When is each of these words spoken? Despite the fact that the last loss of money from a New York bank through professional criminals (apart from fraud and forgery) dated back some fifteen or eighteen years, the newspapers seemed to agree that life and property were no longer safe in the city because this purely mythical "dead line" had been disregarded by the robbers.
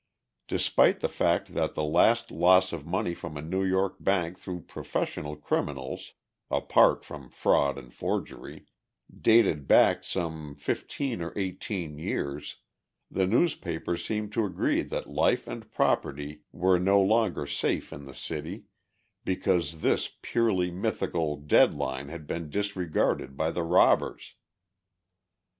Despite 0.47 0.99
the 1.01 1.07
fact 1.07 1.53
that 1.53 1.75
the 1.75 1.83
last 1.83 2.31
loss 2.31 2.73
of 2.73 2.87
money 2.87 3.13
from 3.13 3.37
a 3.37 3.41
New 3.43 3.63
York 3.63 3.97
bank 3.99 4.39
through 4.39 4.61
professional 4.61 5.35
criminals 5.35 6.13
(apart 6.49 7.05
from 7.05 7.29
fraud 7.29 7.77
and 7.77 7.93
forgery) 7.93 8.65
dated 9.15 9.67
back 9.67 10.03
some 10.03 10.55
fifteen 10.55 11.21
or 11.21 11.33
eighteen 11.35 11.99
years, 11.99 12.55
the 13.11 13.27
newspapers 13.27 14.03
seemed 14.03 14.33
to 14.33 14.43
agree 14.43 14.81
that 14.81 15.07
life 15.07 15.45
and 15.45 15.71
property 15.71 16.41
were 16.51 16.79
no 16.79 16.99
longer 16.99 17.45
safe 17.45 17.93
in 17.93 18.05
the 18.05 18.15
city 18.15 18.63
because 19.23 19.81
this 19.81 20.09
purely 20.23 20.71
mythical 20.71 21.37
"dead 21.37 21.75
line" 21.75 22.07
had 22.09 22.25
been 22.25 22.49
disregarded 22.49 23.37
by 23.37 23.51
the 23.51 23.61
robbers. 23.61 24.33